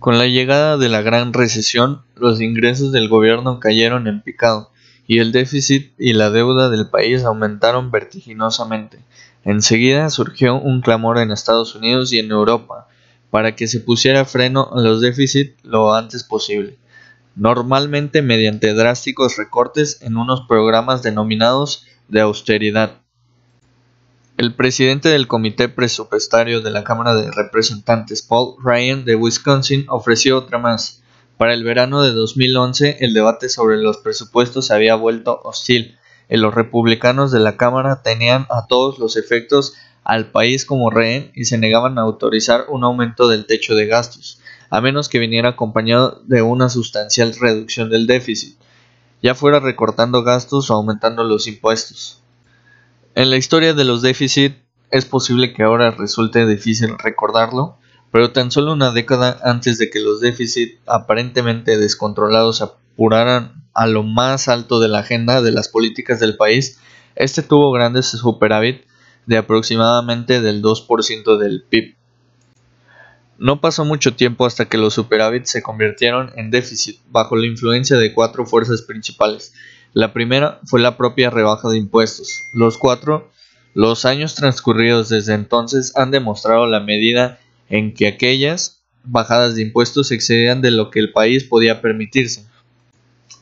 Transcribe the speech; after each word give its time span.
Con 0.00 0.16
la 0.16 0.26
llegada 0.26 0.78
de 0.78 0.88
la 0.88 1.02
gran 1.02 1.34
recesión, 1.34 2.00
los 2.16 2.40
ingresos 2.40 2.90
del 2.90 3.10
gobierno 3.10 3.60
cayeron 3.60 4.06
en 4.06 4.22
picado 4.22 4.70
y 5.06 5.18
el 5.18 5.30
déficit 5.30 5.92
y 5.98 6.14
la 6.14 6.30
deuda 6.30 6.70
del 6.70 6.88
país 6.88 7.22
aumentaron 7.22 7.90
vertiginosamente. 7.90 9.04
Enseguida 9.44 10.08
surgió 10.08 10.58
un 10.58 10.80
clamor 10.80 11.18
en 11.18 11.30
Estados 11.30 11.74
Unidos 11.74 12.14
y 12.14 12.18
en 12.18 12.30
Europa 12.30 12.88
para 13.28 13.54
que 13.54 13.68
se 13.68 13.80
pusiera 13.80 14.24
freno 14.24 14.70
a 14.72 14.80
los 14.80 15.02
déficits 15.02 15.62
lo 15.64 15.92
antes 15.92 16.24
posible, 16.24 16.78
normalmente 17.36 18.22
mediante 18.22 18.72
drásticos 18.72 19.36
recortes 19.36 20.00
en 20.00 20.16
unos 20.16 20.46
programas 20.48 21.02
denominados 21.02 21.84
de 22.08 22.22
austeridad. 22.22 23.02
El 24.40 24.54
presidente 24.54 25.10
del 25.10 25.28
Comité 25.28 25.68
Presupuestario 25.68 26.62
de 26.62 26.70
la 26.70 26.82
Cámara 26.82 27.14
de 27.14 27.30
Representantes, 27.30 28.22
Paul 28.22 28.54
Ryan 28.64 29.04
de 29.04 29.14
Wisconsin, 29.14 29.84
ofreció 29.90 30.38
otra 30.38 30.56
más. 30.56 31.02
Para 31.36 31.52
el 31.52 31.62
verano 31.62 32.02
de 32.02 32.12
2011, 32.12 32.96
el 33.00 33.12
debate 33.12 33.50
sobre 33.50 33.76
los 33.76 33.98
presupuestos 33.98 34.68
se 34.68 34.72
había 34.72 34.94
vuelto 34.94 35.42
hostil 35.44 35.98
y 36.30 36.38
los 36.38 36.54
republicanos 36.54 37.32
de 37.32 37.40
la 37.40 37.58
Cámara 37.58 38.00
tenían 38.00 38.46
a 38.48 38.66
todos 38.66 38.98
los 38.98 39.18
efectos 39.18 39.74
al 40.04 40.30
país 40.30 40.64
como 40.64 40.88
rehén 40.88 41.32
y 41.34 41.44
se 41.44 41.58
negaban 41.58 41.98
a 41.98 42.00
autorizar 42.00 42.64
un 42.70 42.82
aumento 42.82 43.28
del 43.28 43.44
techo 43.44 43.74
de 43.74 43.88
gastos, 43.88 44.40
a 44.70 44.80
menos 44.80 45.10
que 45.10 45.18
viniera 45.18 45.50
acompañado 45.50 46.22
de 46.24 46.40
una 46.40 46.70
sustancial 46.70 47.36
reducción 47.38 47.90
del 47.90 48.06
déficit, 48.06 48.56
ya 49.22 49.34
fuera 49.34 49.60
recortando 49.60 50.22
gastos 50.22 50.70
o 50.70 50.76
aumentando 50.76 51.24
los 51.24 51.46
impuestos. 51.46 52.20
En 53.14 53.30
la 53.30 53.36
historia 53.36 53.74
de 53.74 53.84
los 53.84 54.02
déficits 54.02 54.56
es 54.90 55.04
posible 55.04 55.52
que 55.52 55.64
ahora 55.64 55.90
resulte 55.90 56.46
difícil 56.46 56.96
recordarlo, 56.98 57.76
pero 58.12 58.30
tan 58.30 58.50
solo 58.50 58.72
una 58.72 58.92
década 58.92 59.38
antes 59.42 59.78
de 59.78 59.90
que 59.90 59.98
los 60.00 60.20
déficits 60.20 60.78
aparentemente 60.86 61.76
descontrolados 61.76 62.62
apuraran 62.62 63.64
a 63.74 63.86
lo 63.86 64.04
más 64.04 64.48
alto 64.48 64.78
de 64.78 64.88
la 64.88 65.00
agenda 65.00 65.42
de 65.42 65.50
las 65.52 65.68
políticas 65.68 66.20
del 66.20 66.36
país, 66.36 66.78
este 67.16 67.42
tuvo 67.42 67.72
grandes 67.72 68.06
superávit 68.06 68.84
de 69.26 69.38
aproximadamente 69.38 70.40
del 70.40 70.62
2% 70.62 71.36
del 71.38 71.62
PIB. 71.62 71.96
No 73.38 73.60
pasó 73.60 73.84
mucho 73.84 74.14
tiempo 74.14 74.44
hasta 74.46 74.66
que 74.66 74.78
los 74.78 74.94
superávits 74.94 75.50
se 75.50 75.62
convirtieron 75.62 76.30
en 76.36 76.50
déficit 76.50 77.00
bajo 77.08 77.36
la 77.36 77.46
influencia 77.46 77.96
de 77.96 78.12
cuatro 78.12 78.44
fuerzas 78.44 78.82
principales, 78.82 79.54
la 79.92 80.12
primera 80.12 80.60
fue 80.64 80.80
la 80.80 80.96
propia 80.96 81.30
rebaja 81.30 81.68
de 81.68 81.76
impuestos. 81.76 82.44
Los 82.52 82.78
cuatro, 82.78 83.30
los 83.74 84.04
años 84.04 84.34
transcurridos 84.34 85.08
desde 85.08 85.34
entonces 85.34 85.96
han 85.96 86.10
demostrado 86.10 86.66
la 86.66 86.80
medida 86.80 87.38
en 87.68 87.94
que 87.94 88.06
aquellas 88.06 88.82
bajadas 89.04 89.54
de 89.54 89.62
impuestos 89.62 90.12
excedían 90.12 90.60
de 90.60 90.70
lo 90.70 90.90
que 90.90 91.00
el 91.00 91.12
país 91.12 91.44
podía 91.44 91.80
permitirse. 91.80 92.46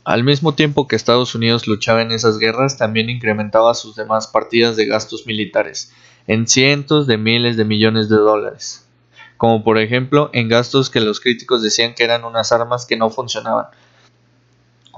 Al 0.04 0.24
mismo 0.24 0.54
tiempo 0.54 0.86
que 0.86 0.96
Estados 0.96 1.34
Unidos 1.34 1.66
luchaba 1.66 2.00
en 2.00 2.12
esas 2.12 2.38
guerras, 2.38 2.78
también 2.78 3.10
incrementaba 3.10 3.74
sus 3.74 3.94
demás 3.94 4.26
partidas 4.26 4.76
de 4.76 4.86
gastos 4.86 5.26
militares 5.26 5.92
en 6.26 6.46
cientos 6.46 7.06
de 7.06 7.16
miles 7.16 7.56
de 7.56 7.64
millones 7.64 8.08
de 8.08 8.16
dólares, 8.16 8.86
como 9.36 9.64
por 9.64 9.78
ejemplo 9.78 10.30
en 10.32 10.48
gastos 10.48 10.90
que 10.90 11.00
los 11.00 11.20
críticos 11.20 11.62
decían 11.62 11.94
que 11.94 12.04
eran 12.04 12.24
unas 12.24 12.52
armas 12.52 12.86
que 12.86 12.96
no 12.96 13.10
funcionaban, 13.10 13.66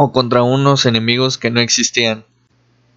o 0.02 0.12
contra 0.12 0.42
unos 0.42 0.86
enemigos 0.86 1.36
que 1.36 1.50
no 1.50 1.60
existían. 1.60 2.24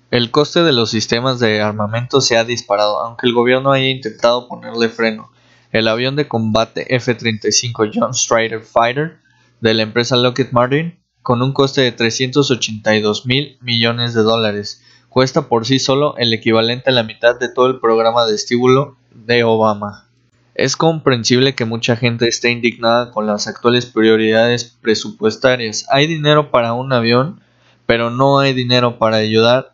El 0.10 0.32
coste 0.32 0.64
de 0.64 0.72
los 0.72 0.90
sistemas 0.90 1.38
de 1.38 1.60
armamento 1.60 2.22
se 2.22 2.38
ha 2.38 2.46
disparado, 2.46 2.98
aunque 3.02 3.28
el 3.28 3.34
gobierno 3.34 3.74
haya 3.74 3.90
intentado 3.90 4.48
ponerle 4.48 4.88
freno. 4.88 5.30
El 5.74 5.90
avión 5.90 6.16
de 6.16 6.30
combate 6.30 6.96
F-35 6.96 7.92
John 7.94 8.14
Strider 8.14 8.62
Fighter 8.62 9.18
de 9.60 9.74
la 9.74 9.84
empresa 9.84 10.16
Lockheed 10.16 10.54
Martin, 10.54 10.98
con 11.22 11.42
un 11.42 11.52
coste 11.52 11.82
de 11.82 11.92
382 11.92 13.26
mil 13.26 13.58
millones 13.60 14.14
de 14.14 14.22
dólares, 14.22 14.82
cuesta 15.10 15.50
por 15.50 15.66
sí 15.66 15.80
solo 15.80 16.16
el 16.16 16.34
equivalente 16.34 16.90
a 16.90 16.94
la 16.94 17.04
mitad 17.04 17.38
de 17.38 17.50
todo 17.50 17.68
el 17.68 17.82
programa 17.82 18.26
de 18.26 18.36
estímulo 18.36 18.96
de 19.14 19.44
Obama. 19.44 20.08
Es 20.56 20.78
comprensible 20.78 21.56
que 21.56 21.66
mucha 21.66 21.96
gente 21.96 22.28
esté 22.28 22.52
indignada 22.52 23.12
con 23.12 23.26
las 23.26 23.48
actuales 23.48 23.88
prioridades 23.88 24.76
presupuestarias. 24.82 25.86
Hay 25.90 26.06
dinero 26.06 26.52
para 26.52 26.74
un 26.74 26.94
avión, 26.94 27.42
pero 27.86 28.12
no 28.12 28.40
hay 28.40 28.54
dinero 28.54 29.00
para 29.00 29.18
ayudar 29.18 29.74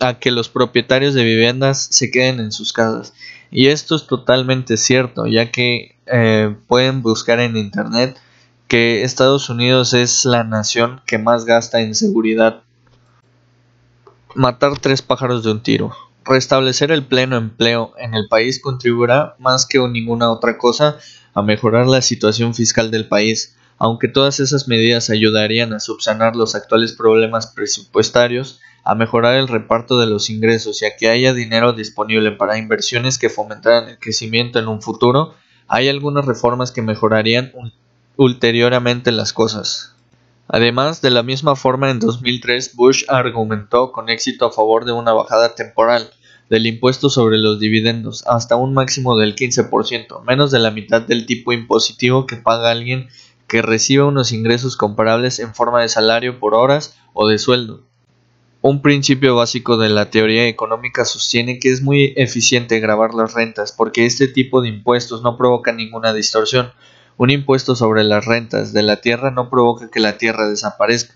a 0.00 0.18
que 0.18 0.30
los 0.30 0.48
propietarios 0.48 1.14
de 1.14 1.24
viviendas 1.24 1.86
se 1.90 2.10
queden 2.10 2.40
en 2.40 2.52
sus 2.52 2.72
casas. 2.72 3.12
Y 3.50 3.66
esto 3.68 3.94
es 3.94 4.06
totalmente 4.06 4.76
cierto, 4.76 5.26
ya 5.26 5.50
que 5.50 5.96
eh, 6.06 6.54
pueden 6.66 7.02
buscar 7.02 7.40
en 7.40 7.56
internet 7.56 8.18
que 8.68 9.04
Estados 9.04 9.50
Unidos 9.50 9.92
es 9.92 10.24
la 10.24 10.44
nación 10.44 11.02
que 11.06 11.18
más 11.18 11.44
gasta 11.44 11.80
en 11.80 11.94
seguridad. 11.94 12.62
Matar 14.34 14.78
tres 14.78 15.02
pájaros 15.02 15.44
de 15.44 15.52
un 15.52 15.62
tiro. 15.62 15.94
Restablecer 16.24 16.90
el 16.90 17.04
pleno 17.04 17.36
empleo 17.36 17.92
en 17.98 18.14
el 18.14 18.28
país 18.28 18.60
contribuirá 18.60 19.36
más 19.38 19.66
que 19.66 19.78
ninguna 19.78 20.30
otra 20.30 20.56
cosa 20.56 20.96
a 21.34 21.42
mejorar 21.42 21.86
la 21.86 22.00
situación 22.00 22.54
fiscal 22.54 22.90
del 22.90 23.08
país, 23.08 23.56
aunque 23.76 24.08
todas 24.08 24.40
esas 24.40 24.66
medidas 24.66 25.10
ayudarían 25.10 25.74
a 25.74 25.80
subsanar 25.80 26.34
los 26.34 26.54
actuales 26.54 26.94
problemas 26.94 27.48
presupuestarios, 27.48 28.60
a 28.84 28.94
mejorar 28.94 29.36
el 29.36 29.48
reparto 29.48 29.98
de 29.98 30.06
los 30.06 30.30
ingresos 30.30 30.80
y 30.80 30.86
a 30.86 30.96
que 30.96 31.10
haya 31.10 31.34
dinero 31.34 31.74
disponible 31.74 32.32
para 32.32 32.56
inversiones 32.56 33.18
que 33.18 33.28
fomentaran 33.28 33.90
el 33.90 33.98
crecimiento 33.98 34.58
en 34.58 34.68
un 34.68 34.80
futuro, 34.80 35.34
hay 35.68 35.88
algunas 35.88 36.24
reformas 36.24 36.72
que 36.72 36.82
mejorarían 36.82 37.52
ulteriormente 38.16 39.12
las 39.12 39.32
cosas. 39.32 39.93
Además, 40.48 41.00
de 41.00 41.10
la 41.10 41.22
misma 41.22 41.56
forma 41.56 41.90
en 41.90 42.00
2003 42.00 42.74
Bush 42.74 43.04
argumentó 43.08 43.92
con 43.92 44.10
éxito 44.10 44.46
a 44.46 44.52
favor 44.52 44.84
de 44.84 44.92
una 44.92 45.12
bajada 45.12 45.54
temporal 45.54 46.10
del 46.50 46.66
impuesto 46.66 47.08
sobre 47.08 47.38
los 47.38 47.58
dividendos 47.58 48.24
hasta 48.26 48.56
un 48.56 48.74
máximo 48.74 49.16
del 49.16 49.34
15%, 49.34 50.22
menos 50.24 50.50
de 50.50 50.58
la 50.58 50.70
mitad 50.70 51.00
del 51.00 51.24
tipo 51.26 51.52
impositivo 51.52 52.26
que 52.26 52.36
paga 52.36 52.70
alguien 52.70 53.08
que 53.48 53.62
recibe 53.62 54.02
unos 54.02 54.32
ingresos 54.32 54.76
comparables 54.76 55.38
en 55.38 55.54
forma 55.54 55.80
de 55.80 55.88
salario 55.88 56.38
por 56.38 56.54
horas 56.54 56.96
o 57.14 57.26
de 57.28 57.38
sueldo. 57.38 57.82
Un 58.60 58.80
principio 58.80 59.36
básico 59.36 59.76
de 59.76 59.90
la 59.90 60.10
teoría 60.10 60.46
económica 60.46 61.04
sostiene 61.04 61.58
que 61.58 61.70
es 61.70 61.82
muy 61.82 62.14
eficiente 62.16 62.80
grabar 62.80 63.14
las 63.14 63.34
rentas 63.34 63.72
porque 63.72 64.06
este 64.06 64.26
tipo 64.26 64.62
de 64.62 64.68
impuestos 64.68 65.22
no 65.22 65.36
provoca 65.36 65.72
ninguna 65.72 66.14
distorsión, 66.14 66.72
un 67.16 67.30
impuesto 67.30 67.76
sobre 67.76 68.02
las 68.02 68.24
rentas 68.24 68.72
de 68.72 68.82
la 68.82 69.00
tierra 69.00 69.30
no 69.30 69.48
provoca 69.48 69.88
que 69.90 70.00
la 70.00 70.18
tierra 70.18 70.48
desaparezca. 70.48 71.14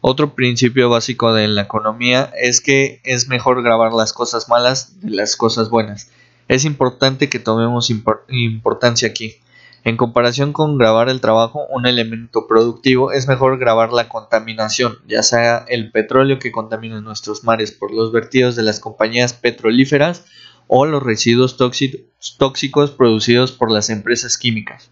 Otro 0.00 0.34
principio 0.34 0.90
básico 0.90 1.32
de 1.32 1.46
la 1.46 1.62
economía 1.62 2.32
es 2.36 2.60
que 2.60 3.00
es 3.04 3.28
mejor 3.28 3.62
grabar 3.62 3.92
las 3.92 4.12
cosas 4.12 4.48
malas 4.48 5.00
de 5.00 5.10
las 5.10 5.36
cosas 5.36 5.70
buenas. 5.70 6.10
Es 6.48 6.64
importante 6.64 7.28
que 7.28 7.38
tomemos 7.38 7.88
importancia 8.28 9.08
aquí. 9.08 9.36
En 9.84 9.96
comparación 9.96 10.52
con 10.52 10.76
grabar 10.76 11.08
el 11.08 11.20
trabajo, 11.20 11.66
un 11.70 11.86
elemento 11.86 12.48
productivo 12.48 13.12
es 13.12 13.28
mejor 13.28 13.58
grabar 13.58 13.92
la 13.92 14.08
contaminación, 14.08 14.98
ya 15.06 15.22
sea 15.22 15.64
el 15.68 15.92
petróleo 15.92 16.40
que 16.40 16.50
contamina 16.50 17.00
nuestros 17.00 17.44
mares 17.44 17.70
por 17.70 17.92
los 17.92 18.10
vertidos 18.10 18.56
de 18.56 18.62
las 18.64 18.80
compañías 18.80 19.34
petrolíferas 19.34 20.24
o 20.66 20.84
los 20.84 21.02
residuos 21.02 21.56
tóxicos 21.56 22.90
producidos 22.90 23.52
por 23.52 23.70
las 23.70 23.88
empresas 23.88 24.36
químicas 24.36 24.90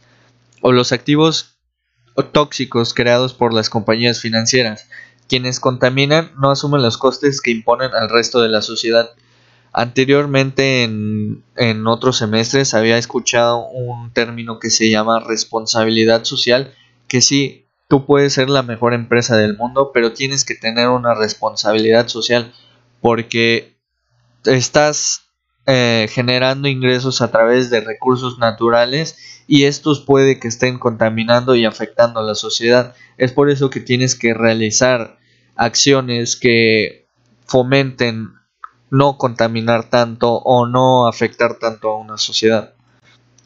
o 0.60 0.72
los 0.72 0.92
activos 0.92 1.58
tóxicos 2.32 2.94
creados 2.94 3.34
por 3.34 3.54
las 3.54 3.70
compañías 3.70 4.20
financieras. 4.20 4.88
Quienes 5.28 5.60
contaminan 5.60 6.32
no 6.40 6.50
asumen 6.50 6.82
los 6.82 6.98
costes 6.98 7.40
que 7.40 7.50
imponen 7.50 7.94
al 7.94 8.10
resto 8.10 8.40
de 8.40 8.48
la 8.48 8.62
sociedad. 8.62 9.10
Anteriormente 9.72 10.82
en, 10.82 11.44
en 11.56 11.86
otros 11.86 12.18
semestres 12.18 12.74
había 12.74 12.98
escuchado 12.98 13.68
un 13.68 14.12
término 14.12 14.58
que 14.58 14.70
se 14.70 14.90
llama 14.90 15.20
responsabilidad 15.20 16.24
social, 16.24 16.74
que 17.06 17.20
sí, 17.20 17.66
tú 17.88 18.04
puedes 18.04 18.32
ser 18.32 18.50
la 18.50 18.62
mejor 18.62 18.94
empresa 18.94 19.36
del 19.36 19.56
mundo, 19.56 19.92
pero 19.94 20.12
tienes 20.12 20.44
que 20.44 20.56
tener 20.56 20.88
una 20.88 21.14
responsabilidad 21.14 22.08
social 22.08 22.52
porque 23.00 23.76
estás 24.44 25.29
eh, 25.72 26.08
generando 26.10 26.66
ingresos 26.66 27.22
a 27.22 27.30
través 27.30 27.70
de 27.70 27.80
recursos 27.80 28.40
naturales 28.40 29.44
y 29.46 29.66
estos 29.66 30.00
puede 30.00 30.40
que 30.40 30.48
estén 30.48 30.80
contaminando 30.80 31.54
y 31.54 31.64
afectando 31.64 32.18
a 32.18 32.24
la 32.24 32.34
sociedad. 32.34 32.96
Es 33.18 33.30
por 33.30 33.50
eso 33.50 33.70
que 33.70 33.78
tienes 33.78 34.16
que 34.16 34.34
realizar 34.34 35.18
acciones 35.54 36.34
que 36.34 37.06
fomenten 37.46 38.30
no 38.90 39.16
contaminar 39.16 39.88
tanto 39.88 40.38
o 40.38 40.66
no 40.66 41.06
afectar 41.06 41.60
tanto 41.60 41.90
a 41.90 41.98
una 41.98 42.18
sociedad. 42.18 42.74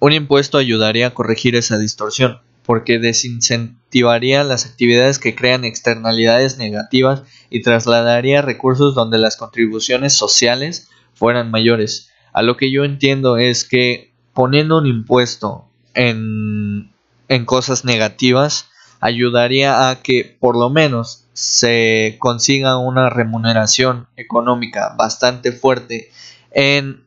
Un 0.01 0.13
impuesto 0.13 0.57
ayudaría 0.57 1.09
a 1.09 1.15
corregir 1.15 1.57
esa 1.57 1.77
distorsión, 1.77 2.41
porque 2.65 2.99
desincentivaría 2.99 4.45
las 4.45 4.65
actividades 4.65 5.19
que 5.19 5.35
crean 5.35 5.67
externalidades 5.67 6.57
negativas 6.57 7.23
y 7.51 7.61
trasladaría 7.61 8.41
recursos 8.41 8.95
donde 8.95 9.19
las 9.19 9.37
contribuciones 9.37 10.15
sociales 10.15 10.89
fueran 11.13 11.51
mayores. 11.51 12.09
A 12.35 12.43
lo 12.43 12.59
que 12.59 12.71
yo 12.71 12.85
entiendo 12.85 13.39
es 13.39 13.65
que 13.65 14.13
poniendo 14.35 14.77
un 14.77 14.87
impuesto 14.87 15.71
en 15.95 16.93
en 17.29 17.45
cosas 17.45 17.85
negativas 17.85 18.71
ayudaría 19.01 19.91
a 19.91 20.03
que 20.03 20.37
por 20.41 20.57
lo 20.57 20.71
menos 20.71 21.25
se 21.33 22.17
consiga 22.21 22.79
una 22.79 23.11
remuneración 23.11 24.09
económica 24.17 24.95
bastante 24.97 25.53
fuerte 25.53 26.11
en, 26.51 27.07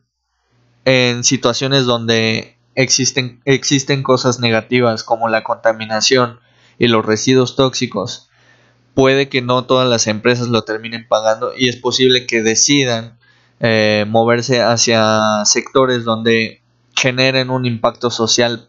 en 0.84 1.24
situaciones 1.24 1.86
donde 1.86 2.56
existen, 2.74 3.40
existen 3.44 4.02
cosas 4.02 4.38
negativas 4.38 5.02
como 5.02 5.28
la 5.28 5.42
contaminación 5.42 6.38
y 6.78 6.86
los 6.86 7.04
residuos 7.04 7.56
tóxicos. 7.56 8.28
Puede 8.94 9.28
que 9.28 9.42
no 9.42 9.64
todas 9.64 9.88
las 9.88 10.06
empresas 10.06 10.48
lo 10.48 10.62
terminen 10.62 11.08
pagando 11.08 11.52
y 11.56 11.68
es 11.68 11.76
posible 11.76 12.26
que 12.26 12.42
decidan 12.42 13.17
eh, 13.60 14.04
moverse 14.08 14.62
hacia 14.62 15.44
sectores 15.44 16.04
donde 16.04 16.62
generen 16.96 17.50
un 17.50 17.66
impacto 17.66 18.10
social 18.10 18.68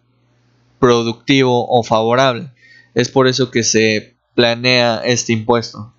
productivo 0.79 1.67
o 1.69 1.83
favorable. 1.83 2.51
Es 2.95 3.09
por 3.09 3.27
eso 3.27 3.51
que 3.51 3.63
se 3.63 4.15
planea 4.35 5.01
este 5.03 5.33
impuesto. 5.33 5.93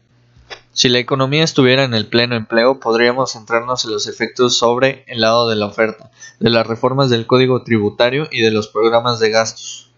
Si 0.72 0.88
la 0.88 0.98
economía 0.98 1.42
estuviera 1.42 1.84
en 1.84 1.94
el 1.94 2.06
pleno 2.06 2.36
empleo, 2.36 2.78
podríamos 2.80 3.32
centrarnos 3.32 3.84
en 3.84 3.90
los 3.90 4.06
efectos 4.06 4.56
sobre 4.56 5.04
el 5.08 5.20
lado 5.20 5.48
de 5.48 5.56
la 5.56 5.66
oferta, 5.66 6.10
de 6.38 6.50
las 6.50 6.66
reformas 6.66 7.10
del 7.10 7.26
código 7.26 7.64
tributario 7.64 8.28
y 8.30 8.40
de 8.40 8.50
los 8.50 8.68
programas 8.68 9.18
de 9.18 9.30
gastos. 9.30 9.90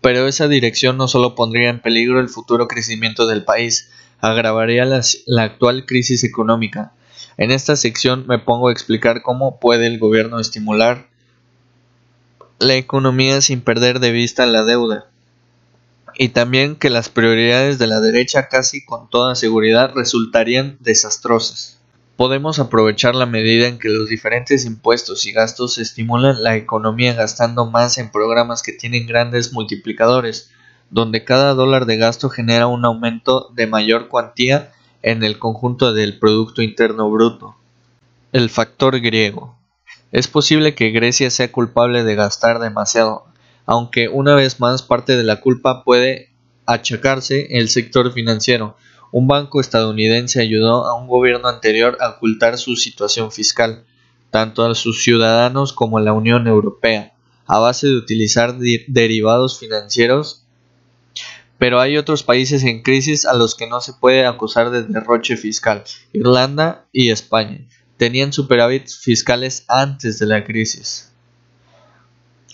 Pero 0.00 0.26
esa 0.26 0.48
dirección 0.48 0.96
no 0.96 1.08
solo 1.08 1.34
pondría 1.34 1.68
en 1.68 1.80
peligro 1.80 2.20
el 2.20 2.28
futuro 2.28 2.68
crecimiento 2.68 3.26
del 3.26 3.44
país, 3.44 3.90
agravaría 4.20 4.84
la, 4.84 5.02
la 5.26 5.42
actual 5.42 5.84
crisis 5.86 6.24
económica. 6.24 6.92
En 7.40 7.50
esta 7.50 7.74
sección 7.74 8.26
me 8.28 8.38
pongo 8.38 8.68
a 8.68 8.72
explicar 8.72 9.22
cómo 9.22 9.60
puede 9.60 9.86
el 9.86 9.98
gobierno 9.98 10.40
estimular 10.40 11.08
la 12.58 12.74
economía 12.74 13.40
sin 13.40 13.62
perder 13.62 13.98
de 13.98 14.12
vista 14.12 14.44
la 14.44 14.62
deuda 14.62 15.06
y 16.18 16.28
también 16.28 16.76
que 16.76 16.90
las 16.90 17.08
prioridades 17.08 17.78
de 17.78 17.86
la 17.86 18.00
derecha 18.00 18.48
casi 18.48 18.84
con 18.84 19.08
toda 19.08 19.34
seguridad 19.36 19.92
resultarían 19.94 20.76
desastrosas. 20.80 21.78
Podemos 22.16 22.58
aprovechar 22.58 23.14
la 23.14 23.24
medida 23.24 23.68
en 23.68 23.78
que 23.78 23.88
los 23.88 24.10
diferentes 24.10 24.66
impuestos 24.66 25.24
y 25.24 25.32
gastos 25.32 25.78
estimulan 25.78 26.42
la 26.42 26.56
economía 26.56 27.14
gastando 27.14 27.64
más 27.64 27.96
en 27.96 28.12
programas 28.12 28.62
que 28.62 28.74
tienen 28.74 29.06
grandes 29.06 29.54
multiplicadores, 29.54 30.50
donde 30.90 31.24
cada 31.24 31.54
dólar 31.54 31.86
de 31.86 31.96
gasto 31.96 32.28
genera 32.28 32.66
un 32.66 32.84
aumento 32.84 33.50
de 33.54 33.66
mayor 33.66 34.08
cuantía 34.08 34.72
en 35.02 35.22
el 35.22 35.38
conjunto 35.38 35.92
del 35.92 36.18
Producto 36.18 36.62
Interno 36.62 37.10
Bruto. 37.10 37.56
El 38.32 38.50
factor 38.50 39.00
griego. 39.00 39.56
Es 40.12 40.28
posible 40.28 40.74
que 40.74 40.90
Grecia 40.90 41.30
sea 41.30 41.52
culpable 41.52 42.04
de 42.04 42.14
gastar 42.14 42.58
demasiado, 42.58 43.24
aunque 43.66 44.08
una 44.08 44.34
vez 44.34 44.60
más 44.60 44.82
parte 44.82 45.16
de 45.16 45.22
la 45.22 45.40
culpa 45.40 45.84
puede 45.84 46.30
achacarse 46.66 47.48
el 47.58 47.68
sector 47.68 48.12
financiero. 48.12 48.76
Un 49.12 49.26
banco 49.26 49.60
estadounidense 49.60 50.40
ayudó 50.40 50.86
a 50.86 50.94
un 50.94 51.08
gobierno 51.08 51.48
anterior 51.48 51.96
a 52.00 52.10
ocultar 52.10 52.58
su 52.58 52.76
situación 52.76 53.32
fiscal, 53.32 53.84
tanto 54.30 54.64
a 54.64 54.74
sus 54.74 55.02
ciudadanos 55.02 55.72
como 55.72 55.98
a 55.98 56.02
la 56.02 56.12
Unión 56.12 56.46
Europea, 56.46 57.14
a 57.46 57.58
base 57.58 57.88
de 57.88 57.94
utilizar 57.94 58.56
derivados 58.86 59.58
financieros. 59.58 60.44
Pero 61.60 61.78
hay 61.78 61.98
otros 61.98 62.22
países 62.24 62.64
en 62.64 62.82
crisis 62.82 63.26
a 63.26 63.34
los 63.34 63.54
que 63.54 63.68
no 63.68 63.82
se 63.82 63.92
puede 63.92 64.26
acusar 64.26 64.70
de 64.70 64.82
derroche 64.82 65.36
fiscal. 65.36 65.84
Irlanda 66.12 66.86
y 66.90 67.10
España 67.10 67.68
tenían 67.98 68.32
superávits 68.32 68.96
fiscales 68.96 69.66
antes 69.68 70.18
de 70.18 70.24
la 70.24 70.42
crisis. 70.42 71.12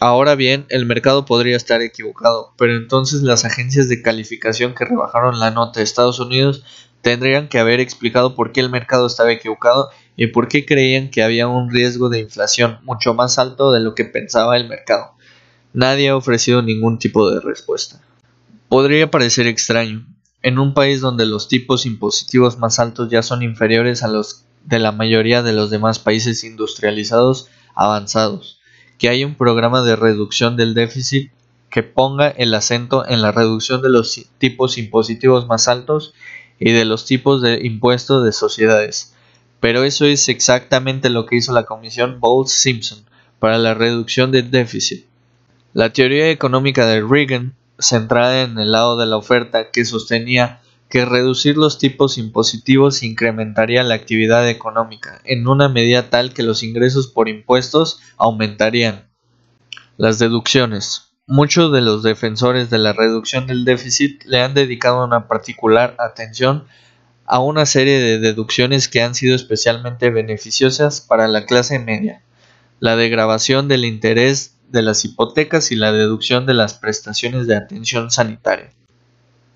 Ahora 0.01 0.35
bien, 0.35 0.67
el 0.71 0.87
mercado 0.87 1.25
podría 1.25 1.57
estar 1.57 1.83
equivocado, 1.83 2.53
pero 2.59 2.77
entonces 2.77 3.23
las 3.23 3.45
agencias 3.45 3.89
de 3.89 4.03
calificación 4.03 4.75
que 4.75 4.85
rebajaron 4.85 5.39
la 5.39 5.53
nota 5.53 5.79
de 5.79 5.85
Estados 5.85 6.19
Unidos 6.19 6.65
tendrían 7.01 7.49
que 7.49 7.61
haber 7.61 7.79
explicado 7.79 8.35
por 8.35 8.51
qué 8.51 8.59
el 8.59 8.71
mercado 8.71 9.07
estaba 9.07 9.31
equivocado 9.31 9.91
y 10.17 10.27
por 10.27 10.49
qué 10.49 10.67
creían 10.67 11.11
que 11.11 11.23
había 11.23 11.47
un 11.47 11.71
riesgo 11.71 12.09
de 12.09 12.19
inflación 12.19 12.81
mucho 12.83 13.15
más 13.15 13.39
alto 13.39 13.71
de 13.71 13.79
lo 13.79 13.95
que 13.95 14.05
pensaba 14.05 14.57
el 14.57 14.69
mercado. 14.69 15.13
Nadie 15.73 16.09
ha 16.09 16.17
ofrecido 16.17 16.61
ningún 16.61 16.99
tipo 16.99 17.31
de 17.31 17.41
respuesta. 17.41 18.01
Podría 18.69 19.11
parecer 19.11 19.47
extraño, 19.47 20.07
en 20.43 20.59
un 20.59 20.75
país 20.75 21.01
donde 21.01 21.27
los 21.27 21.49
tipos 21.49 21.87
impositivos 21.87 22.59
más 22.59 22.79
altos 22.79 23.11
ya 23.11 23.23
son 23.23 23.43
inferiores 23.43 24.03
a 24.03 24.09
los 24.09 24.45
de 24.65 24.79
la 24.79 24.93
mayoría 24.93 25.43
de 25.43 25.53
los 25.53 25.71
demás 25.71 25.99
países 25.99 26.43
industrializados 26.43 27.49
avanzados 27.75 28.57
que 28.99 29.09
hay 29.09 29.25
un 29.25 29.35
programa 29.35 29.83
de 29.83 29.97
reducción 29.97 30.57
del 30.57 30.75
déficit 30.75 31.31
que 31.71 31.83
ponga 31.83 32.29
el 32.29 32.55
acento 32.55 33.07
en 33.07 33.21
la 33.21 33.33
reducción 33.33 33.83
de 33.83 33.91
los 33.91 34.27
tipos 34.39 34.79
impositivos 34.79 35.47
más 35.47 35.69
altos 35.69 36.15
y 36.59 36.73
de 36.73 36.85
los 36.85 37.05
tipos 37.05 37.43
de 37.43 37.67
impuestos 37.67 38.25
de 38.25 38.33
sociedades. 38.33 39.15
Pero 39.61 39.85
eso 39.85 40.07
es 40.07 40.29
exactamente 40.29 41.11
lo 41.11 41.27
que 41.27 41.37
hizo 41.37 41.53
la 41.53 41.65
Comisión 41.65 42.21
Bowles-Simpson 42.21 43.05
para 43.39 43.59
la 43.59 43.75
reducción 43.75 44.31
del 44.33 44.51
déficit. 44.51 45.05
La 45.75 45.93
teoría 45.93 46.31
económica 46.31 46.87
de 46.87 47.03
Reagan, 47.03 47.55
centrada 47.79 48.43
en 48.43 48.59
el 48.59 48.73
lado 48.73 48.97
de 48.97 49.07
la 49.07 49.17
oferta 49.17 49.71
que 49.71 49.85
sostenía 49.85 50.61
que 50.89 51.05
reducir 51.05 51.57
los 51.57 51.79
tipos 51.79 52.17
impositivos 52.17 53.03
incrementaría 53.03 53.83
la 53.83 53.95
actividad 53.95 54.49
económica 54.49 55.21
en 55.25 55.49
una 55.49 55.69
medida 55.69 56.11
tal 56.11 56.33
que 56.33 56.43
los 56.43 56.63
ingresos 56.63 57.09
por 57.09 57.29
impuestos 57.29 58.01
aumentarían. 58.17 59.09
Las 59.97 60.19
deducciones. 60.19 61.13
Muchos 61.27 61.73
de 61.73 61.81
los 61.81 62.05
defensores 62.05 62.71
de 62.71 62.79
la 62.79 62.93
reducción 62.93 63.49
del 63.49 63.65
déficit 63.65 64.23
le 64.25 64.41
han 64.41 64.55
dedicado 64.55 65.05
una 65.05 65.27
particular 65.27 65.97
atención 65.99 66.67
a 67.25 67.41
una 67.41 67.67
serie 67.67 67.99
de 67.99 68.19
deducciones 68.19 68.87
que 68.87 69.03
han 69.03 69.17
sido 69.17 69.35
especialmente 69.35 70.11
beneficiosas 70.11 71.01
para 71.01 71.27
la 71.27 71.45
clase 71.45 71.81
media. 71.81 72.23
La 72.79 72.95
degravación 72.95 73.67
del 73.67 73.85
interés 73.85 74.56
de 74.69 74.83
las 74.83 75.05
hipotecas 75.05 75.71
y 75.73 75.77
la 75.77 75.93
deducción 75.93 76.47
de 76.47 76.55
las 76.55 76.75
prestaciones 76.75 77.47
de 77.47 77.57
atención 77.57 78.11
sanitaria. 78.11 78.71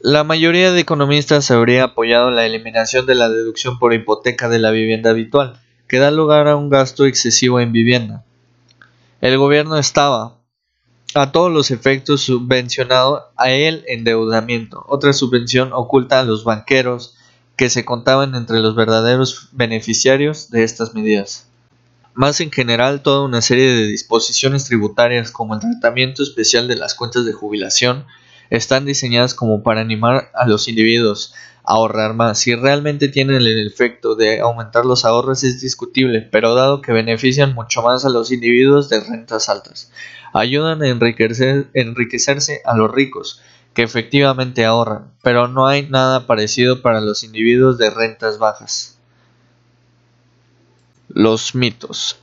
La 0.00 0.24
mayoría 0.24 0.72
de 0.72 0.80
economistas 0.80 1.50
habría 1.50 1.84
apoyado 1.84 2.30
la 2.30 2.46
eliminación 2.46 3.04
de 3.04 3.14
la 3.14 3.28
deducción 3.28 3.78
por 3.78 3.92
hipoteca 3.92 4.48
de 4.48 4.58
la 4.58 4.70
vivienda 4.70 5.10
habitual, 5.10 5.60
que 5.88 5.98
da 5.98 6.10
lugar 6.10 6.48
a 6.48 6.56
un 6.56 6.70
gasto 6.70 7.04
excesivo 7.04 7.60
en 7.60 7.72
vivienda. 7.72 8.24
El 9.20 9.36
gobierno 9.36 9.76
estaba, 9.76 10.38
a 11.14 11.32
todos 11.32 11.52
los 11.52 11.70
efectos, 11.70 12.22
subvencionado 12.22 13.30
a 13.36 13.50
el 13.50 13.84
endeudamiento, 13.88 14.84
otra 14.88 15.12
subvención 15.12 15.72
oculta 15.74 16.20
a 16.20 16.24
los 16.24 16.44
banqueros, 16.44 17.17
que 17.56 17.69
se 17.69 17.84
contaban 17.84 18.34
entre 18.34 18.60
los 18.60 18.74
verdaderos 18.74 19.50
beneficiarios 19.52 20.48
de 20.48 20.64
estas 20.64 20.94
medidas. 20.94 21.49
Más 22.20 22.39
en 22.43 22.53
general, 22.53 23.00
toda 23.00 23.24
una 23.24 23.41
serie 23.41 23.72
de 23.72 23.86
disposiciones 23.86 24.67
tributarias 24.67 25.31
como 25.31 25.55
el 25.55 25.60
tratamiento 25.60 26.22
especial 26.22 26.69
de 26.69 26.77
las 26.77 26.94
cuentas 26.94 27.24
de 27.24 27.32
jubilación, 27.32 28.05
están 28.50 28.84
diseñadas 28.84 29.32
como 29.32 29.62
para 29.62 29.81
animar 29.81 30.31
a 30.34 30.46
los 30.46 30.69
individuos 30.69 31.32
a 31.65 31.77
ahorrar 31.77 32.12
más. 32.12 32.39
Si 32.39 32.55
realmente 32.55 33.08
tienen 33.08 33.36
el 33.36 33.67
efecto 33.67 34.17
de 34.17 34.41
aumentar 34.41 34.84
los 34.84 35.06
ahorros 35.06 35.44
es 35.44 35.62
discutible, 35.62 36.20
pero 36.20 36.55
dado 36.55 36.82
que 36.82 36.93
benefician 36.93 37.55
mucho 37.55 37.81
más 37.81 38.05
a 38.05 38.10
los 38.10 38.31
individuos 38.31 38.91
de 38.91 39.00
rentas 39.00 39.48
altas, 39.48 39.91
ayudan 40.34 40.82
a 40.82 40.89
enriquecerse 40.89 42.60
a 42.67 42.77
los 42.77 42.91
ricos, 42.93 43.41
que 43.72 43.82
efectivamente 43.82 44.67
ahorran, 44.67 45.15
pero 45.22 45.48
no 45.48 45.67
hay 45.67 45.89
nada 45.89 46.27
parecido 46.27 46.82
para 46.82 47.00
los 47.00 47.24
individuos 47.24 47.79
de 47.79 47.89
rentas 47.89 48.36
bajas. 48.36 48.99
Los 51.12 51.56
mitos. 51.56 52.20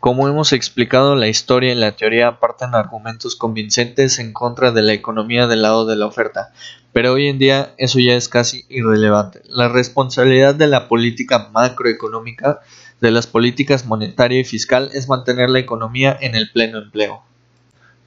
Como 0.00 0.26
hemos 0.26 0.52
explicado, 0.52 1.14
la 1.14 1.28
historia 1.28 1.72
y 1.72 1.76
la 1.76 1.92
teoría 1.92 2.26
apartan 2.26 2.74
argumentos 2.74 3.36
convincentes 3.36 4.18
en 4.18 4.32
contra 4.32 4.72
de 4.72 4.82
la 4.82 4.94
economía 4.94 5.46
del 5.46 5.62
lado 5.62 5.86
de 5.86 5.94
la 5.94 6.06
oferta, 6.06 6.52
pero 6.92 7.12
hoy 7.12 7.28
en 7.28 7.38
día 7.38 7.72
eso 7.78 8.00
ya 8.00 8.14
es 8.14 8.28
casi 8.28 8.64
irrelevante. 8.68 9.42
La 9.46 9.68
responsabilidad 9.68 10.56
de 10.56 10.66
la 10.66 10.88
política 10.88 11.50
macroeconómica, 11.52 12.58
de 13.00 13.12
las 13.12 13.28
políticas 13.28 13.86
monetaria 13.86 14.40
y 14.40 14.44
fiscal, 14.44 14.90
es 14.92 15.08
mantener 15.08 15.48
la 15.48 15.60
economía 15.60 16.18
en 16.20 16.34
el 16.34 16.50
pleno 16.50 16.78
empleo. 16.78 17.22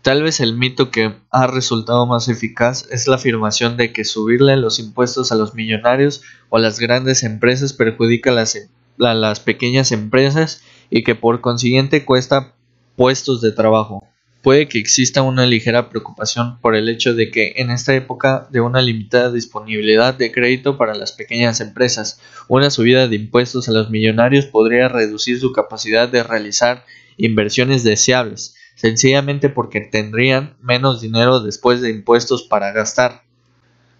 Tal 0.02 0.22
vez 0.22 0.42
el 0.42 0.54
mito 0.54 0.92
que 0.92 1.16
ha 1.32 1.48
resultado 1.48 2.06
más 2.06 2.28
eficaz 2.28 2.90
es 2.92 3.08
la 3.08 3.16
afirmación 3.16 3.78
de 3.78 3.94
que 3.94 4.04
subirle 4.04 4.58
los 4.58 4.80
impuestos 4.80 5.32
a 5.32 5.36
los 5.36 5.56
millonarios 5.56 6.24
o 6.50 6.58
a 6.58 6.60
las 6.60 6.78
grandes 6.78 7.24
empresas 7.24 7.72
perjudica 7.72 8.32
a 8.32 8.34
las, 8.34 8.58
a 9.00 9.14
las 9.14 9.40
pequeñas 9.40 9.92
empresas 9.92 10.62
y 10.90 11.04
que 11.04 11.16
por 11.16 11.42
consiguiente 11.42 12.06
cuesta 12.06 12.54
puestos 12.96 13.42
de 13.42 13.52
trabajo. 13.52 14.08
Puede 14.44 14.68
que 14.68 14.78
exista 14.78 15.22
una 15.22 15.46
ligera 15.46 15.90
preocupación 15.90 16.60
por 16.60 16.76
el 16.76 16.90
hecho 16.90 17.14
de 17.14 17.32
que 17.32 17.54
en 17.58 17.72
esta 17.72 17.96
época 17.96 18.50
de 18.52 18.60
una 18.60 18.82
limitada 18.82 19.32
disponibilidad 19.32 20.14
de 20.14 20.34
crédito 20.34 20.78
para 20.78 20.96
las 20.96 21.14
pequeñas 21.14 21.62
empresas, 21.62 22.20
una 22.50 22.70
subida 22.70 23.08
de 23.08 23.16
impuestos 23.16 23.70
a 23.70 23.72
los 23.72 23.90
millonarios 23.90 24.46
podría 24.46 24.90
reducir 24.90 25.40
su 25.40 25.54
capacidad 25.54 26.10
de 26.10 26.24
realizar 26.24 26.84
inversiones 27.18 27.84
deseables. 27.84 28.56
sencillamente 28.76 29.50
porque 29.50 29.82
tendrían 29.82 30.58
menos 30.60 31.00
dinero 31.00 31.40
después 31.40 31.80
de 31.80 31.92
impuestos 31.92 32.44
para 32.44 32.72
gastar. 32.72 33.24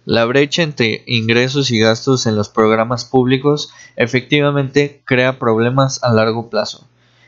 La 0.06 0.26
brecha 0.26 0.62
entre 0.62 1.02
ingresos 1.06 1.70
y 1.70 1.78
gastos 1.78 2.26
en 2.26 2.36
los 2.36 2.50
programas 2.50 3.06
públicos 3.06 3.72
efectivamente 3.96 5.00
crea 5.06 5.38
problemas 5.38 6.04
a 6.04 6.12
largo 6.12 6.50
plazo. 6.50 6.86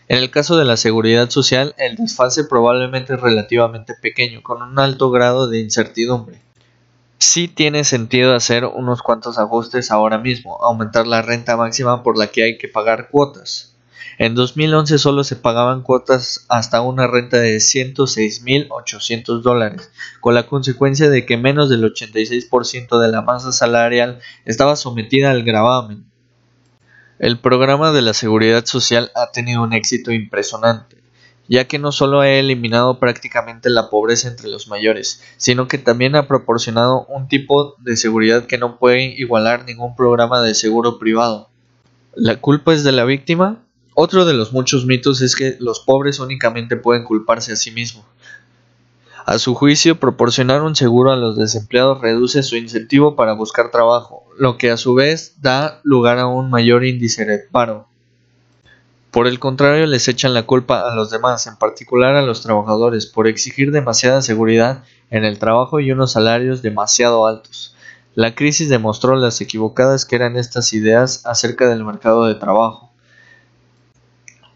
En 0.09 0.19
el 0.19 0.31
caso 0.31 0.59
de 0.59 0.67
la 0.67 0.77
seguridad 0.77 1.31
social, 1.31 1.75
el 1.79 1.97
desfase 1.97 2.45
probablemente 2.45 3.15
es 3.15 3.21
relativamente 3.21 3.95
pequeño, 4.01 4.43
con 4.43 4.61
un 4.61 4.79
alto 4.79 5.11
grado 5.11 5.49
de 5.49 5.61
incertidumbre. 5.61 6.39
Sí 7.19 7.49
tiene 7.49 7.83
sentido 7.83 8.35
hacer 8.35 8.67
unos 8.67 9.01
cuantos 9.01 9.39
ajustes 9.39 9.91
ahora 9.91 10.19
mismo, 10.19 10.63
aumentar 10.63 11.07
la 11.07 11.23
renta 11.23 11.57
máxima 11.57 12.03
por 12.03 12.19
la 12.19 12.27
que 12.27 12.43
hay 12.43 12.59
que 12.59 12.69
pagar 12.69 13.09
cuotas. 13.09 13.76
En 14.19 14.35
2011 14.35 14.99
solo 14.99 15.25
se 15.25 15.37
pagaban 15.37 15.83
cuotas 15.83 16.47
hasta 16.49 16.81
una 16.81 17.07
renta 17.07 17.39
de 17.39 17.57
106.800 17.57 19.43
dólares, 19.43 19.91
con 20.21 20.35
la 20.35 20.47
consecuencia 20.47 21.11
de 21.11 21.27
que 21.27 21.37
menos 21.37 21.69
del 21.69 21.85
86% 21.85 22.99
de 22.99 23.09
la 23.09 23.23
masa 23.23 23.53
salarial 23.53 24.21
estaba 24.45 24.77
sometida 24.77 25.31
al 25.31 25.43
gravamen. 25.43 26.05
El 27.19 27.39
programa 27.39 27.93
de 27.93 28.03
la 28.03 28.15
seguridad 28.15 28.65
social 28.67 29.11
ha 29.15 29.33
tenido 29.33 29.63
un 29.63 29.73
éxito 29.73 30.13
impresionante 30.13 30.97
ya 31.49 31.67
que 31.67 31.79
no 31.79 31.93
solo 31.93 32.21
ha 32.21 32.29
eliminado 32.29 32.99
prácticamente 32.99 33.71
la 33.71 33.89
pobreza 33.89 34.29
entre 34.29 34.49
los 34.49 34.69
mayores, 34.69 35.23
sino 35.37 35.69
que 35.69 35.79
también 35.79 36.17
ha 36.17 36.27
proporcionado 36.27 37.07
un 37.07 37.29
tipo 37.29 37.77
de 37.79 37.97
seguridad 37.97 38.47
que 38.47 38.59
no 38.59 38.79
puede 38.79 39.15
igualar 39.17 39.65
ningún 39.65 39.95
programa 39.95 40.43
de 40.43 40.55
seguro 40.55 40.99
privado. 40.99 41.49
¿La 42.15 42.41
culpa 42.41 42.75
es 42.75 42.83
de 42.83 42.93
la 42.93 43.05
víctima? 43.05 43.66
Otro 43.99 44.27
de 44.27 44.35
los 44.35 44.53
muchos 44.53 44.85
mitos 44.85 45.23
es 45.23 45.35
que 45.35 45.57
los 45.59 45.81
pobres 45.81 46.21
únicamente 46.21 46.77
pueden 46.77 47.03
culparse 47.03 47.53
a 47.53 47.57
sí 47.57 47.71
mismos. 47.71 48.05
A 49.25 49.39
su 49.39 49.55
juicio, 49.55 49.99
proporcionar 49.99 50.61
un 50.61 50.77
seguro 50.77 51.13
a 51.13 51.17
los 51.17 51.35
desempleados 51.35 52.03
reduce 52.03 52.43
su 52.43 52.57
incentivo 52.57 53.17
para 53.17 53.33
buscar 53.33 53.71
trabajo, 53.71 54.25
lo 54.39 54.59
que 54.59 54.71
a 54.71 54.77
su 54.77 54.93
vez 54.93 55.37
da 55.41 55.81
lugar 55.83 56.19
a 56.19 56.27
un 56.27 56.51
mayor 56.51 56.85
índice 56.85 57.25
de 57.25 57.39
paro. 57.39 57.89
Por 59.11 59.27
el 59.27 59.39
contrario, 59.39 59.87
les 59.87 60.09
echan 60.09 60.35
la 60.35 60.43
culpa 60.43 60.93
a 60.93 60.95
los 60.95 61.11
demás, 61.11 61.47
en 61.47 61.57
particular 61.57 62.17
a 62.17 62.23
los 62.23 62.43
trabajadores, 62.43 63.07
por 63.07 63.27
exigir 63.27 63.73
demasiada 63.73 64.21
seguridad 64.21 64.85
en 65.09 65.25
el 65.25 65.39
trabajo 65.39 65.81
y 65.81 65.91
unos 65.91 66.13
salarios 66.13 66.61
demasiado 66.61 67.27
altos. 67.27 67.75
La 68.15 68.35
crisis 68.35 68.69
demostró 68.69 69.17
las 69.17 69.41
equivocadas 69.41 70.05
que 70.05 70.17
eran 70.17 70.37
estas 70.37 70.75
ideas 70.75 71.25
acerca 71.25 71.67
del 71.67 71.83
mercado 71.83 72.27
de 72.27 72.35
trabajo. 72.35 72.86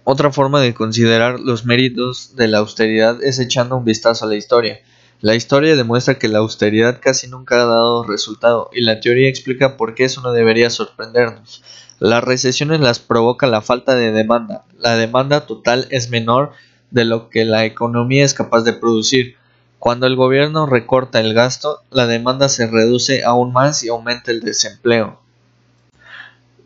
Otra 0.04 0.32
forma 0.32 0.60
de 0.60 0.74
considerar 0.74 1.40
los 1.40 1.66
méritos 1.66 2.34
de 2.34 2.48
la 2.48 2.58
austeridad 2.58 3.22
es 3.22 3.38
echando 3.38 3.76
un 3.76 3.84
vistazo 3.84 4.24
a 4.24 4.28
la 4.28 4.36
historia. 4.36 4.80
La 5.20 5.34
historia 5.34 5.76
demuestra 5.76 6.18
que 6.18 6.28
la 6.28 6.38
austeridad 6.38 6.98
casi 7.00 7.28
nunca 7.28 7.56
ha 7.56 7.66
dado 7.66 8.04
resultado 8.04 8.70
y 8.72 8.80
la 8.80 9.00
teoría 9.00 9.28
explica 9.28 9.76
por 9.76 9.94
qué 9.94 10.04
eso 10.04 10.22
no 10.22 10.32
debería 10.32 10.70
sorprendernos. 10.70 11.62
Las 11.98 12.24
recesiones 12.24 12.80
las 12.80 12.98
provoca 12.98 13.46
la 13.46 13.60
falta 13.60 13.94
de 13.94 14.12
demanda. 14.12 14.64
La 14.78 14.96
demanda 14.96 15.46
total 15.46 15.86
es 15.90 16.08
menor 16.08 16.52
de 16.90 17.04
lo 17.04 17.28
que 17.28 17.44
la 17.44 17.66
economía 17.66 18.24
es 18.24 18.32
capaz 18.32 18.62
de 18.62 18.72
producir. 18.72 19.36
Cuando 19.78 20.06
el 20.06 20.16
gobierno 20.16 20.64
recorta 20.64 21.20
el 21.20 21.34
gasto, 21.34 21.80
la 21.90 22.06
demanda 22.06 22.48
se 22.48 22.66
reduce 22.66 23.22
aún 23.22 23.52
más 23.52 23.84
y 23.84 23.88
aumenta 23.88 24.30
el 24.30 24.40
desempleo. 24.40 25.20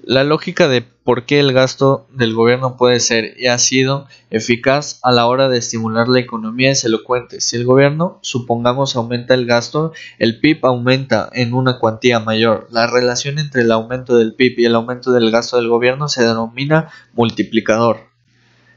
La 0.06 0.22
lógica 0.22 0.68
de 0.68 0.82
por 0.82 1.24
qué 1.24 1.40
el 1.40 1.54
gasto 1.54 2.06
del 2.10 2.34
gobierno 2.34 2.76
puede 2.76 3.00
ser 3.00 3.36
y 3.38 3.46
ha 3.46 3.56
sido 3.56 4.06
eficaz 4.28 4.98
a 5.02 5.12
la 5.12 5.26
hora 5.26 5.48
de 5.48 5.56
estimular 5.56 6.08
la 6.08 6.20
economía 6.20 6.70
es 6.70 6.84
elocuente. 6.84 7.40
Si 7.40 7.56
el 7.56 7.64
gobierno, 7.64 8.18
supongamos, 8.20 8.96
aumenta 8.96 9.32
el 9.32 9.46
gasto, 9.46 9.94
el 10.18 10.40
PIB 10.40 10.66
aumenta 10.66 11.30
en 11.32 11.54
una 11.54 11.78
cuantía 11.78 12.20
mayor. 12.20 12.68
La 12.70 12.86
relación 12.86 13.38
entre 13.38 13.62
el 13.62 13.72
aumento 13.72 14.18
del 14.18 14.34
PIB 14.34 14.58
y 14.58 14.64
el 14.66 14.74
aumento 14.74 15.10
del 15.10 15.30
gasto 15.30 15.56
del 15.56 15.68
gobierno 15.68 16.08
se 16.08 16.22
denomina 16.22 16.90
multiplicador. 17.14 18.13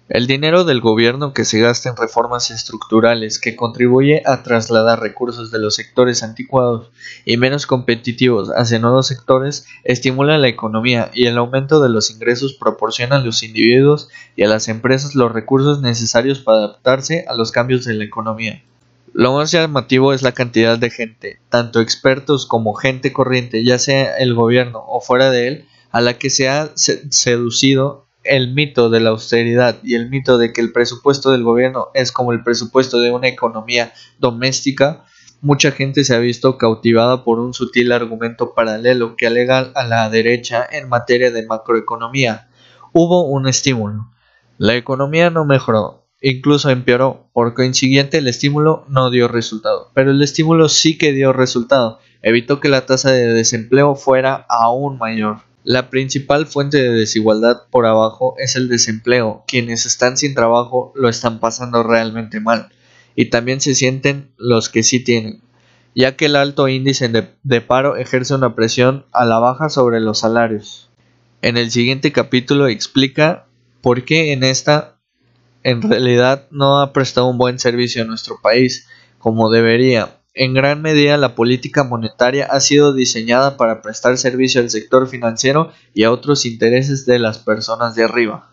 El 0.09 0.25
dinero 0.25 0.63
del 0.63 0.79
gobierno 0.79 1.33
que 1.33 1.43
se 1.43 1.59
gasta 1.59 1.89
en 1.89 1.97
reformas 1.97 2.49
estructurales 2.49 3.39
que 3.39 3.57
contribuye 3.57 4.23
a 4.25 4.41
trasladar 4.41 5.01
recursos 5.01 5.51
de 5.51 5.59
los 5.59 5.75
sectores 5.75 6.23
anticuados 6.23 6.91
y 7.25 7.35
menos 7.35 7.67
competitivos 7.67 8.49
hacia 8.55 8.79
nuevos 8.79 9.07
sectores 9.07 9.65
estimula 9.83 10.37
la 10.37 10.47
economía 10.47 11.11
y 11.13 11.27
el 11.27 11.37
aumento 11.37 11.81
de 11.81 11.89
los 11.89 12.09
ingresos 12.09 12.53
proporciona 12.53 13.17
a 13.17 13.19
los 13.19 13.43
individuos 13.43 14.07
y 14.37 14.43
a 14.43 14.47
las 14.47 14.69
empresas 14.69 15.13
los 15.13 15.29
recursos 15.29 15.81
necesarios 15.81 16.39
para 16.39 16.59
adaptarse 16.59 17.25
a 17.27 17.35
los 17.35 17.51
cambios 17.51 17.83
de 17.83 17.95
la 17.95 18.05
economía. 18.05 18.63
Lo 19.11 19.33
más 19.33 19.51
llamativo 19.51 20.13
es 20.13 20.21
la 20.21 20.31
cantidad 20.31 20.77
de 20.77 20.89
gente, 20.89 21.41
tanto 21.49 21.81
expertos 21.81 22.45
como 22.45 22.75
gente 22.75 23.11
corriente, 23.11 23.65
ya 23.65 23.77
sea 23.77 24.15
el 24.15 24.35
gobierno 24.35 24.85
o 24.87 25.01
fuera 25.01 25.31
de 25.31 25.47
él, 25.49 25.65
a 25.91 25.99
la 25.99 26.17
que 26.17 26.29
se 26.29 26.47
ha 26.47 26.71
seducido 26.75 28.06
el 28.27 28.53
mito 28.53 28.89
de 28.89 28.99
la 28.99 29.09
austeridad 29.09 29.77
y 29.83 29.95
el 29.95 30.09
mito 30.09 30.37
de 30.37 30.53
que 30.53 30.61
el 30.61 30.71
presupuesto 30.71 31.31
del 31.31 31.43
gobierno 31.43 31.87
es 31.93 32.11
como 32.11 32.31
el 32.31 32.43
presupuesto 32.43 32.99
de 32.99 33.11
una 33.11 33.27
economía 33.27 33.93
doméstica, 34.19 35.05
mucha 35.41 35.71
gente 35.71 36.03
se 36.03 36.15
ha 36.15 36.19
visto 36.19 36.57
cautivada 36.57 37.23
por 37.23 37.39
un 37.39 37.53
sutil 37.53 37.91
argumento 37.91 38.53
paralelo 38.53 39.15
que 39.15 39.27
alega 39.27 39.59
a 39.59 39.83
la 39.85 40.09
derecha 40.09 40.67
en 40.69 40.89
materia 40.89 41.31
de 41.31 41.45
macroeconomía. 41.45 42.49
Hubo 42.93 43.27
un 43.27 43.47
estímulo. 43.47 44.11
La 44.57 44.75
economía 44.75 45.29
no 45.29 45.45
mejoró, 45.45 46.07
incluso 46.21 46.69
empeoró. 46.69 47.29
Por 47.33 47.53
consiguiente, 47.53 48.17
el 48.17 48.27
estímulo 48.27 48.85
no 48.87 49.11
dio 49.11 49.27
resultado. 49.27 49.91
Pero 49.93 50.11
el 50.11 50.21
estímulo 50.21 50.69
sí 50.69 50.97
que 50.97 51.13
dio 51.13 51.33
resultado. 51.33 51.99
Evitó 52.21 52.59
que 52.59 52.69
la 52.69 52.85
tasa 52.85 53.11
de 53.11 53.27
desempleo 53.27 53.95
fuera 53.95 54.45
aún 54.49 54.97
mayor. 54.97 55.46
La 55.67 55.89
principal 55.89 56.45
fuente 56.45 56.81
de 56.81 56.91
desigualdad 56.91 57.63
por 57.69 57.85
abajo 57.87 58.35
es 58.37 58.55
el 58.55 58.69
desempleo. 58.69 59.43
Quienes 59.49 59.85
están 59.85 60.15
sin 60.15 60.33
trabajo 60.33 60.93
lo 60.95 61.09
están 61.09 61.41
pasando 61.41 61.83
realmente 61.83 62.39
mal. 62.39 62.69
Y 63.17 63.25
también 63.25 63.59
se 63.59 63.75
sienten 63.75 64.31
los 64.37 64.69
que 64.69 64.81
sí 64.81 65.03
tienen, 65.03 65.41
ya 65.93 66.15
que 66.15 66.27
el 66.27 66.37
alto 66.37 66.69
índice 66.69 67.09
de, 67.09 67.59
paro 67.59 67.97
ejerce 67.97 68.33
una 68.33 68.55
presión 68.55 69.05
a 69.11 69.25
la 69.25 69.39
baja 69.39 69.67
sobre 69.67 69.99
los 69.99 70.19
salarios. 70.19 70.89
En 71.41 71.57
el 71.57 71.69
siguiente 71.69 72.13
capítulo 72.13 72.69
explica 72.69 73.45
por 73.81 74.05
qué 74.05 74.31
en 74.31 74.45
esta 74.45 75.01
en 75.63 75.81
realidad 75.81 76.47
no 76.49 76.79
ha 76.79 76.93
prestado 76.93 77.27
un 77.27 77.37
buen 77.37 77.59
servicio 77.59 78.03
a 78.03 78.05
nuestro 78.05 78.39
país 78.41 78.87
como 79.17 79.51
debería 79.51 80.16
en 80.37 80.53
gran 80.53 80.81
medida, 80.83 81.17
la 81.17 81.33
política 81.33 81.83
monetaria 81.83 82.45
ha 82.45 82.59
sido 82.59 82.93
diseñada 82.93 83.57
para 83.57 83.81
prestar 83.81 84.17
servicio 84.17 84.61
al 84.61 84.69
sector 84.69 85.07
financiero 85.07 85.71
y 85.95 86.03
a 86.03 86.11
otros 86.11 86.45
intereses 86.45 87.07
de 87.07 87.17
las 87.17 87.39
personas 87.39 87.95
de 87.95 88.03
arriba. 88.03 88.47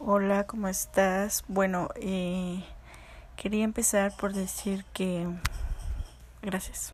Hola, 0.00 0.46
¿cómo 0.46 0.68
estás? 0.68 1.44
Bueno, 1.48 1.88
eh... 1.96 2.62
Quería 3.40 3.62
empezar 3.62 4.16
por 4.16 4.32
decir 4.32 4.84
que... 4.92 5.24
Gracias. 6.42 6.86